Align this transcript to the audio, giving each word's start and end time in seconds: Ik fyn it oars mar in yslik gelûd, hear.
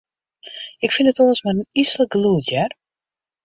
Ik 0.85 0.93
fyn 0.95 1.09
it 1.11 1.21
oars 1.25 1.41
mar 1.43 1.55
in 1.61 1.69
yslik 1.81 2.11
gelûd, 2.13 2.45
hear. 2.51 2.71